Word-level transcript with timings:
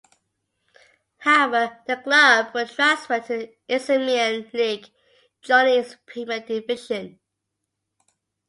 However, 1.19 1.77
the 1.85 1.97
club 1.97 2.55
were 2.55 2.65
transferred 2.65 3.25
to 3.25 3.37
the 3.37 3.55
Isthmian 3.75 4.49
League, 4.51 4.87
joining 5.43 5.79
its 5.81 5.95
Premier 6.07 6.39
Division. 6.39 7.19